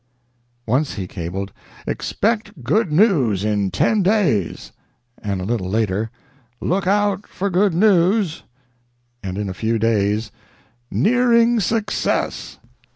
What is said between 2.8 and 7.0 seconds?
news in ten days"; and a little later, "Look